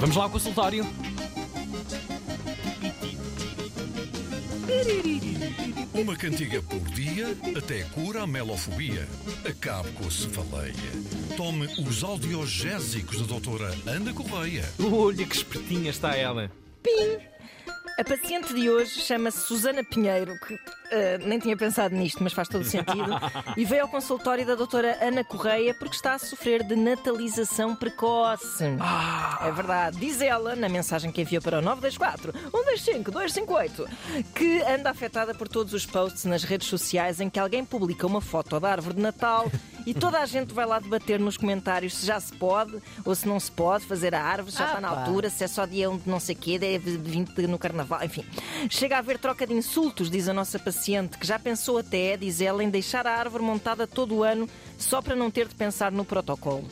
Vamos 0.00 0.16
lá 0.16 0.24
ao 0.24 0.30
consultório. 0.30 0.86
Uma 5.92 6.16
cantiga 6.16 6.62
por 6.62 6.80
dia 6.88 7.36
até 7.54 7.82
cura 7.84 8.22
a 8.22 8.26
melofobia. 8.26 9.06
Acabe 9.44 9.90
com 9.92 10.06
a 10.06 10.10
cefaleia. 10.10 10.74
Tome 11.36 11.66
os 11.86 12.02
audiogésicos 12.02 13.20
da 13.20 13.26
doutora 13.26 13.76
Ana 13.86 14.14
Correia. 14.14 14.64
Olha 14.90 15.26
que 15.26 15.36
espertinha 15.36 15.90
está 15.90 16.16
ela. 16.16 16.50
A 18.00 18.04
paciente 18.04 18.54
de 18.54 18.70
hoje 18.70 18.98
chama-se 18.98 19.40
Susana 19.40 19.84
Pinheiro, 19.84 20.34
que 20.40 20.58
eh, 20.90 21.18
nem 21.18 21.38
tinha 21.38 21.54
pensado 21.54 21.94
nisto, 21.94 22.22
mas 22.22 22.32
faz 22.32 22.48
todo 22.48 22.62
o 22.62 22.64
sentido, 22.64 23.10
e 23.58 23.62
veio 23.66 23.82
ao 23.82 23.88
consultório 23.88 24.46
da 24.46 24.54
doutora 24.54 24.96
Ana 25.02 25.22
Correia 25.22 25.74
porque 25.74 25.96
está 25.96 26.14
a 26.14 26.18
sofrer 26.18 26.64
de 26.64 26.74
natalização 26.76 27.76
precoce. 27.76 28.64
É 29.46 29.52
verdade. 29.52 29.98
Diz 29.98 30.22
ela, 30.22 30.56
na 30.56 30.66
mensagem 30.66 31.12
que 31.12 31.20
enviou 31.20 31.42
para 31.42 31.58
o 31.58 31.60
924 31.60 32.32
125 32.32 33.10
258, 33.10 33.86
que 34.34 34.62
anda 34.62 34.88
afetada 34.88 35.34
por 35.34 35.46
todos 35.46 35.74
os 35.74 35.84
posts 35.84 36.24
nas 36.24 36.42
redes 36.42 36.68
sociais 36.68 37.20
em 37.20 37.28
que 37.28 37.38
alguém 37.38 37.66
publica 37.66 38.06
uma 38.06 38.22
foto 38.22 38.58
da 38.58 38.72
árvore 38.72 38.96
de 38.96 39.02
Natal 39.02 39.52
e 39.86 39.94
toda 39.94 40.18
a 40.20 40.26
gente 40.26 40.52
vai 40.54 40.66
lá 40.66 40.78
debater 40.78 41.18
nos 41.20 41.36
comentários 41.36 41.94
se 41.94 42.06
já 42.06 42.18
se 42.20 42.32
pode 42.34 42.76
ou 43.04 43.14
se 43.14 43.26
não 43.26 43.38
se 43.40 43.50
pode 43.50 43.84
fazer 43.84 44.14
a 44.14 44.22
árvore, 44.22 44.52
se 44.52 44.58
já 44.58 44.64
Ah, 44.64 44.68
está 44.68 44.80
na 44.80 44.88
pá. 44.90 45.00
altura, 45.00 45.30
se 45.30 45.44
é 45.44 45.48
só 45.48 45.66
dia 45.66 45.90
1 45.90 45.98
de 45.98 46.08
não 46.10 46.20
sei 46.20 46.34
quê, 46.34 46.58
deve 46.58 46.96
20 46.96 47.46
no 47.46 47.58
carnaval, 47.58 48.02
enfim. 48.04 48.24
Chega 48.68 48.96
a 48.96 48.98
haver 48.98 49.18
troca 49.18 49.46
de 49.46 49.54
insultos, 49.54 50.10
diz 50.10 50.28
a 50.28 50.32
nossa 50.32 50.58
paciente, 50.58 51.18
que 51.18 51.26
já 51.26 51.38
pensou 51.38 51.78
até, 51.78 52.16
diz 52.16 52.40
ela, 52.40 52.62
em 52.62 52.70
deixar 52.70 53.06
a 53.06 53.12
árvore 53.16 53.42
montada 53.42 53.86
todo 53.86 54.16
o 54.16 54.22
ano 54.22 54.48
só 54.78 55.00
para 55.02 55.14
não 55.16 55.30
ter 55.30 55.48
de 55.48 55.54
pensar 55.54 55.90
no 55.92 56.04
protocolo. 56.04 56.64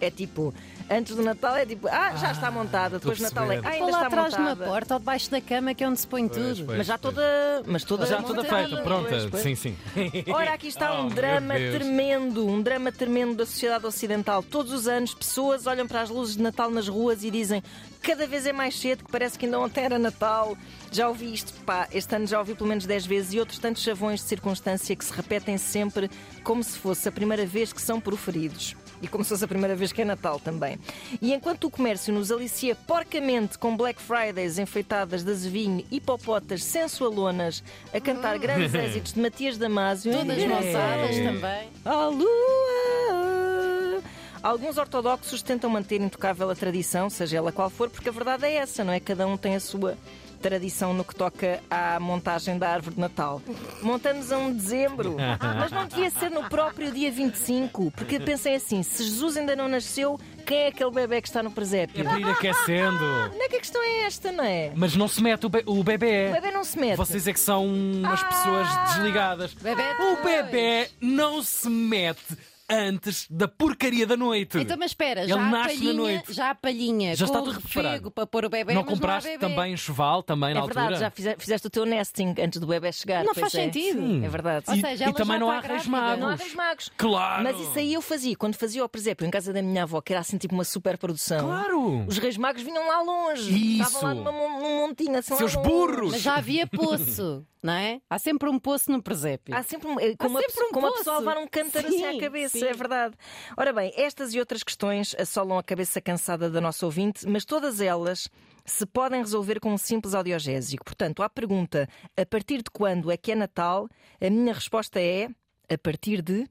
É 0.00 0.10
tipo, 0.10 0.54
antes 0.90 1.14
do 1.14 1.22
Natal 1.22 1.56
é 1.56 1.66
tipo, 1.66 1.86
ah, 1.88 2.16
já 2.16 2.32
está 2.32 2.50
montada, 2.50 2.96
estou 2.96 3.12
a 3.12 3.14
depois 3.14 3.18
do 3.18 3.34
Natal 3.34 3.52
é, 3.52 3.56
ah, 3.58 3.60
Ou 3.60 3.68
ainda 3.68 3.84
lá 3.86 3.90
está 3.92 4.06
atrás 4.06 4.30
de 4.34 4.40
uma 4.40 4.50
montada. 4.50 4.70
porta 4.70 4.94
ou 4.94 5.00
debaixo 5.00 5.30
da 5.30 5.40
cama 5.40 5.74
que 5.74 5.84
é 5.84 5.88
onde 5.88 6.00
se 6.00 6.06
põe 6.06 6.26
tudo. 6.28 6.64
pois. 6.64 6.78
Mas 6.78 6.86
já 6.86 6.96
toda, 6.98 7.22
mas 7.66 7.84
toda 7.84 8.06
Já 8.06 8.22
toda 8.22 8.42
montada. 8.42 8.66
feita, 8.68 8.82
pronta. 8.82 9.08
Pois, 9.10 9.26
pois. 9.26 9.42
Sim, 9.42 9.54
sim. 9.54 9.76
Ora, 10.32 10.54
aqui 10.54 10.68
está 10.68 10.92
Oh, 10.96 11.00
um 11.02 11.04
meu 11.06 11.14
drama 11.14 11.54
Deus. 11.54 11.74
tremendo, 11.76 12.46
um 12.46 12.62
drama 12.62 12.90
tremendo 12.90 13.34
da 13.34 13.44
sociedade 13.46 13.86
ocidental. 13.86 14.42
Todos 14.42 14.72
os 14.72 14.88
anos, 14.88 15.12
pessoas 15.14 15.66
olham 15.66 15.86
para 15.86 16.00
as 16.00 16.08
luzes 16.10 16.36
de 16.36 16.42
Natal 16.42 16.70
nas 16.70 16.88
ruas 16.88 17.22
e 17.24 17.30
dizem 17.30 17.62
cada 18.02 18.26
vez 18.26 18.46
é 18.46 18.52
mais 18.52 18.78
cedo, 18.78 19.04
que 19.04 19.12
parece 19.12 19.38
que 19.38 19.44
ainda 19.44 19.60
ontem 19.60 19.84
era 19.84 19.98
Natal. 19.98 20.56
Já 20.90 21.06
ouvi 21.08 21.32
isto, 21.34 21.52
pá, 21.64 21.86
este 21.92 22.16
ano 22.16 22.26
já 22.26 22.38
ouvi 22.38 22.54
pelo 22.54 22.68
menos 22.68 22.86
10 22.86 23.04
vezes 23.06 23.34
e 23.34 23.38
outros 23.38 23.58
tantos 23.58 23.82
chavões 23.82 24.20
de 24.20 24.26
circunstância 24.26 24.96
que 24.96 25.04
se 25.04 25.12
repetem 25.12 25.58
sempre 25.58 26.10
como 26.42 26.64
se 26.64 26.78
fosse 26.78 27.06
a 27.08 27.12
primeira 27.12 27.44
vez 27.44 27.72
que 27.72 27.80
são 27.80 28.00
proferidos. 28.00 28.74
E 29.02 29.08
como 29.08 29.24
se 29.24 29.30
fosse 29.30 29.44
a 29.44 29.48
primeira 29.48 29.74
vez 29.74 29.92
que 29.92 30.02
é 30.02 30.04
Natal 30.04 30.38
também. 30.38 30.78
E 31.22 31.32
enquanto 31.32 31.64
o 31.64 31.70
comércio 31.70 32.12
nos 32.12 32.30
alicia 32.30 32.74
porcamente 32.74 33.58
com 33.58 33.76
Black 33.76 34.00
Fridays 34.00 34.58
enfeitadas 34.58 35.24
de 35.24 35.30
azevinho 35.30 35.84
e 35.90 36.00
popotas 36.00 36.62
sensualonas 36.62 37.62
a 37.94 38.00
cantar 38.00 38.38
grandes 38.38 38.72
êxitos 38.76 39.12
de 39.14 39.20
Matias 39.20 39.56
Damasio. 39.56 40.12
Todas 40.12 40.38
É. 40.38 40.46
montadas 40.46 41.16
também. 41.16 41.68
A 41.84 42.06
lua! 42.08 44.02
Alguns 44.42 44.78
ortodoxos 44.78 45.42
tentam 45.42 45.68
manter 45.68 46.00
intocável 46.00 46.48
a 46.50 46.54
tradição, 46.54 47.10
seja 47.10 47.36
ela 47.36 47.52
qual 47.52 47.68
for, 47.68 47.90
porque 47.90 48.08
a 48.08 48.12
verdade 48.12 48.46
é 48.46 48.54
essa, 48.54 48.82
não 48.82 48.92
é? 48.92 48.98
Cada 48.98 49.26
um 49.26 49.36
tem 49.36 49.54
a 49.54 49.60
sua 49.60 49.98
tradição 50.40 50.92
no 50.94 51.04
que 51.04 51.14
toca 51.14 51.60
à 51.70 52.00
montagem 52.00 52.58
da 52.58 52.70
árvore 52.70 52.94
de 52.94 53.00
Natal. 53.00 53.40
Montamos 53.82 54.32
a 54.32 54.38
1 54.38 54.52
de 54.52 54.58
dezembro, 54.58 55.16
mas 55.58 55.70
não 55.70 55.86
devia 55.86 56.10
ser 56.10 56.30
no 56.30 56.48
próprio 56.48 56.90
dia 56.90 57.10
25, 57.12 57.90
porque 57.92 58.18
pensem 58.18 58.54
assim: 58.56 58.82
se 58.82 59.04
Jesus 59.04 59.36
ainda 59.36 59.54
não 59.54 59.68
nasceu, 59.68 60.18
quem 60.46 60.58
é 60.62 60.66
aquele 60.68 60.90
bebê 60.90 61.20
que 61.20 61.28
está 61.28 61.42
no 61.42 61.50
É 61.50 61.52
presépio? 61.52 62.04
para 62.04 62.18
ir 62.18 62.24
aquecendo. 62.24 63.04
Não 63.04 63.44
é 63.44 63.48
que 63.48 63.56
a 63.56 63.60
questão 63.60 63.82
é 63.82 64.02
esta, 64.02 64.32
não 64.32 64.44
é? 64.44 64.72
Mas 64.74 64.96
não 64.96 65.06
se 65.06 65.22
mete 65.22 65.46
o, 65.46 65.48
be 65.48 65.62
o 65.66 65.84
bebê. 65.84 66.28
O 66.30 66.32
bebê 66.32 66.50
não 66.50 66.64
se 66.64 66.78
mete. 66.78 66.96
Vocês 66.96 67.26
é 67.28 67.32
que 67.32 67.40
são 67.40 67.70
as 68.10 68.22
pessoas 68.22 68.68
desligadas. 68.94 69.54
Bebê 69.54 69.82
O 70.00 70.22
bebê 70.24 70.88
não 71.00 71.42
se 71.42 71.68
mete 71.68 72.36
antes 72.70 73.26
da 73.30 73.48
porcaria 73.48 74.06
da 74.06 74.16
noite. 74.16 74.58
Então, 74.58 74.76
mas 74.78 74.90
espera, 74.92 75.20
Ele 75.22 75.28
já 75.30 75.34
há 75.36 75.50
nasce 75.50 75.74
na 75.74 75.80
palhinha, 75.80 75.92
noite. 75.94 76.32
já 76.32 76.50
há 76.50 76.54
palhinha 76.54 77.16
Já 77.16 77.26
com 77.26 77.32
está 77.32 77.42
o 77.42 77.44
tudo 77.52 77.60
preparado. 77.60 78.10
para 78.10 78.26
pôr 78.26 78.44
o 78.44 78.48
bebê, 78.48 78.72
não 78.74 78.82
mas 78.82 78.90
compraste 78.94 79.28
não 79.28 79.34
há 79.34 79.38
bebê. 79.38 79.54
também 79.54 79.72
enxoval 79.74 80.22
também 80.22 80.54
na 80.54 80.60
É 80.60 80.62
verdade, 80.64 80.86
altura? 80.94 81.00
já 81.00 81.10
fize- 81.10 81.36
fizeste 81.38 81.66
o 81.66 81.70
teu 81.70 81.84
nesting 81.84 82.34
antes 82.38 82.60
do 82.60 82.66
bebê 82.66 82.92
chegar. 82.92 83.24
Não 83.24 83.34
pois 83.34 83.40
faz 83.40 83.54
é. 83.54 83.64
sentido. 83.64 84.00
Sim, 84.00 84.24
É 84.24 84.28
verdade. 84.28 84.64
Ou 84.68 84.74
E- 84.74 84.80
seja, 84.80 85.08
e 85.08 85.12
também 85.12 85.34
já 85.34 85.38
não 85.38 85.46
está 85.54 85.58
há 85.58 85.60
reis 85.72 85.86
grávida. 85.86 85.90
magos. 85.90 86.20
Não 86.20 86.28
há 86.28 86.34
reis 86.34 86.54
magos. 86.54 86.90
Claro. 86.96 87.42
Mas 87.44 87.60
isso 87.60 87.78
aí 87.78 87.94
eu 87.94 88.02
fazia, 88.02 88.36
quando 88.36 88.54
fazia 88.54 88.84
o 88.84 88.88
presépio 88.88 89.26
em 89.26 89.30
casa 89.30 89.52
da 89.52 89.62
minha 89.62 89.82
avó, 89.82 90.00
que 90.00 90.12
era 90.12 90.20
assim 90.20 90.38
tipo 90.38 90.54
uma 90.54 90.64
super 90.64 90.96
produção. 90.98 91.46
Claro. 91.46 92.04
Os 92.06 92.18
reis 92.18 92.36
magos 92.36 92.62
vinham 92.62 92.86
lá 92.86 93.02
longe. 93.02 93.50
Isso. 93.52 93.82
Estavam 93.88 94.02
lá 94.08 94.14
numa, 94.14 94.32
mon- 94.32 94.60
num 94.60 94.76
montinho, 94.86 95.18
assim 95.18 95.34
Seus 95.36 95.54
longe. 95.54 95.68
burros. 95.68 96.12
Mas 96.12 96.22
já 96.22 96.34
havia 96.36 96.66
poço, 96.66 97.44
não 97.62 97.72
é? 97.72 98.00
Há 98.08 98.18
sempre 98.18 98.48
um 98.48 98.58
poço 98.58 98.90
no 98.90 99.02
presépio. 99.02 99.54
Há 99.54 99.62
sempre 99.62 99.88
um, 99.88 99.98
é 100.00 100.14
como, 100.16 100.36
a, 100.38 100.40
sempre 100.40 100.54
pessoa- 100.54 100.68
um 100.68 100.72
como 100.72 100.86
a 100.86 100.90
poço. 100.90 100.98
pessoa 101.04 101.16
a 101.16 101.18
levar 101.20 101.38
um 101.38 101.46
cântaro 101.46 101.88
assim 101.88 102.04
à 102.04 102.20
cabeça, 102.20 102.58
sim. 102.60 102.66
é 102.66 102.72
verdade. 102.72 103.14
Ora 103.56 103.72
bem, 103.72 103.92
estas 103.96 104.34
e 104.34 104.38
outras 104.38 104.62
questões 104.62 105.14
assolam 105.18 105.58
a 105.58 105.62
cabeça 105.62 106.00
cansada 106.00 106.48
da 106.48 106.60
nossa 106.60 106.84
ouvinte, 106.86 107.26
mas 107.26 107.44
todas 107.44 107.80
elas 107.80 108.28
se 108.64 108.86
podem 108.86 109.20
resolver 109.20 109.60
com 109.60 109.72
um 109.72 109.78
simples 109.78 110.14
audiogésico. 110.14 110.84
Portanto, 110.84 111.22
à 111.22 111.28
pergunta 111.28 111.88
a 112.16 112.26
partir 112.26 112.58
de 112.58 112.70
quando 112.70 113.10
é 113.10 113.16
que 113.16 113.32
é 113.32 113.34
Natal, 113.34 113.88
a 114.20 114.30
minha 114.30 114.52
resposta 114.52 115.00
é 115.00 115.28
a 115.68 115.78
partir 115.78 116.22
de 116.22 116.48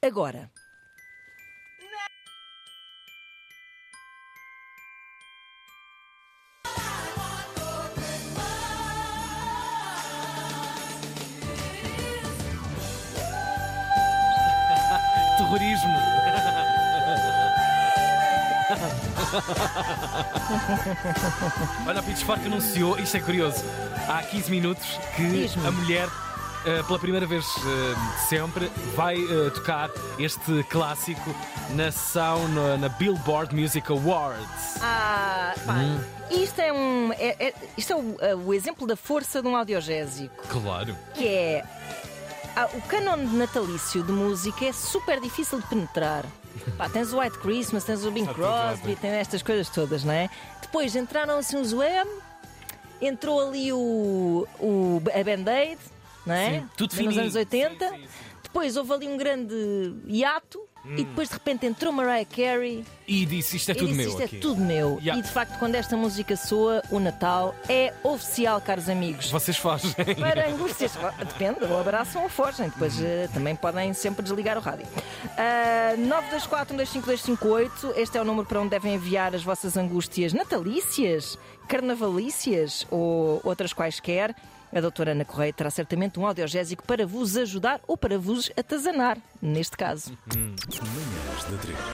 agora. 0.00 0.50
Terrorismo. 15.52 15.92
Olha, 21.86 22.00
a 22.00 22.02
Pitchfork 22.02 22.44
anunciou, 22.46 22.98
isto 22.98 23.16
é 23.16 23.20
curioso, 23.20 23.64
há 24.08 24.22
15 24.22 24.50
minutos 24.50 24.86
que 25.16 25.46
a 25.66 25.70
mulher, 25.70 26.08
eh, 26.64 26.82
pela 26.84 26.98
primeira 26.98 27.26
vez 27.26 27.44
eh, 27.44 27.94
de 28.16 28.20
sempre, 28.28 28.70
vai 28.94 29.16
eh, 29.16 29.50
tocar 29.50 29.90
este 30.18 30.62
clássico 30.70 31.34
na 31.70 31.90
sessão 31.90 32.46
na, 32.48 32.76
na 32.76 32.88
Billboard 32.88 33.54
Music 33.54 33.90
Awards. 33.90 34.78
Ah, 34.80 35.54
pá, 35.66 35.74
isto 36.30 36.60
é 36.60 36.72
um. 36.72 37.12
é- 37.14 37.36
é- 37.48 37.54
isto 37.76 37.92
é 37.92 37.96
o, 37.96 38.16
é 38.20 38.34
o 38.34 38.54
exemplo 38.54 38.86
da 38.86 38.96
força 38.96 39.42
de 39.42 39.48
um 39.48 39.56
audiogésico, 39.56 40.34
Claro. 40.48 40.96
que 41.14 41.26
é. 41.26 41.64
Ah, 42.56 42.68
o 42.74 42.82
canon 42.82 43.16
natalício 43.16 44.02
de 44.02 44.12
música 44.12 44.66
é 44.66 44.72
super 44.72 45.20
difícil 45.20 45.60
de 45.60 45.66
penetrar. 45.66 46.24
Pá, 46.76 46.88
tens 46.88 47.12
o 47.12 47.18
White 47.18 47.38
Christmas, 47.38 47.84
tens 47.84 48.04
o 48.04 48.10
Bing 48.10 48.26
Crosby, 48.26 48.94
tens 48.96 49.12
estas 49.12 49.42
coisas 49.42 49.68
todas, 49.68 50.04
não 50.04 50.12
é? 50.12 50.28
Depois 50.60 50.94
entraram 50.94 51.38
assim 51.38 51.56
os 51.56 51.72
Wham, 51.72 52.06
entrou 53.00 53.48
ali 53.48 53.72
o, 53.72 54.46
o 54.60 55.02
a 55.14 55.24
Band-Aid, 55.24 55.78
não 56.26 56.34
é? 56.34 56.60
Sim, 56.60 56.68
tudo 56.76 57.02
Nos 57.02 57.18
anos 57.18 57.34
80. 57.34 57.88
Sim, 57.88 57.96
sim, 57.96 58.02
sim. 58.02 58.08
Depois 58.52 58.76
houve 58.76 58.92
ali 58.92 59.08
um 59.08 59.16
grande 59.16 59.54
hiato 60.06 60.60
Hum. 60.84 60.94
e 60.96 61.04
depois 61.04 61.28
de 61.28 61.34
repente 61.34 61.64
entrou 61.64 61.92
Mariah 61.92 62.24
Carey. 62.24 62.84
E 63.06 63.24
disse: 63.24 63.56
Isto 63.56 63.70
é 63.70 63.74
tudo 63.74 63.86
disse, 63.86 63.98
meu. 63.98 64.08
Isto 64.08 64.22
aqui. 64.24 64.36
é 64.36 64.40
tudo 64.40 64.60
meu. 64.60 64.98
Yeah. 64.98 65.16
E 65.16 65.22
de 65.22 65.30
facto, 65.30 65.56
quando 65.60 65.76
esta 65.76 65.96
música 65.96 66.36
soa, 66.36 66.82
o 66.90 66.98
Natal 66.98 67.54
é 67.68 67.94
oficial, 68.02 68.60
caros 68.60 68.88
amigos. 68.88 69.30
Vocês 69.30 69.56
fogem. 69.56 69.92
Para 70.18 70.48
angústias, 70.50 70.92
depende, 71.20 71.64
ou 71.70 71.78
abraçam 71.78 72.24
ou 72.24 72.28
fogem. 72.28 72.68
Depois 72.68 73.00
eh, 73.00 73.28
também 73.32 73.54
podem 73.54 73.94
sempre 73.94 74.24
desligar 74.24 74.58
o 74.58 74.60
rádio. 74.60 74.84
Ah, 75.38 75.94
924-125-258, 75.96 77.92
este 77.96 78.18
é 78.18 78.20
o 78.20 78.24
número 78.24 78.46
para 78.46 78.60
onde 78.60 78.70
devem 78.70 78.94
enviar 78.94 79.34
as 79.36 79.42
vossas 79.44 79.76
angústias 79.76 80.32
natalícias, 80.32 81.38
carnavalícias 81.72 82.86
ou 82.90 83.40
outras 83.42 83.72
quaisquer. 83.72 84.36
A 84.70 84.80
doutora 84.80 85.12
Ana 85.12 85.24
Correia 85.24 85.54
terá 85.54 85.70
certamente 85.70 86.20
um 86.20 86.26
audiogésico 86.26 86.84
para 86.86 87.06
vos 87.06 87.34
ajudar 87.34 87.80
ou 87.88 87.96
para 87.96 88.18
vos 88.18 88.52
atazanar, 88.58 89.16
neste 89.40 89.74
caso. 89.74 90.12
Manhãs 90.36 91.44
da 91.50 91.56
3. 91.56 91.92